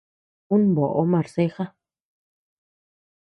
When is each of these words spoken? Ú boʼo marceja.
Ú 0.53 0.55
boʼo 0.75 1.03
marceja. 1.11 1.65